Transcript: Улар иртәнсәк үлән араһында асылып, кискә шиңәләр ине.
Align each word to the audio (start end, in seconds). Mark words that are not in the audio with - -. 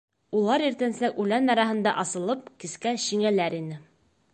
Улар 0.37 0.63
иртәнсәк 0.69 1.21
үлән 1.25 1.53
араһында 1.57 1.95
асылып, 2.05 2.51
кискә 2.65 2.99
шиңәләр 3.09 3.61
ине. 3.63 3.81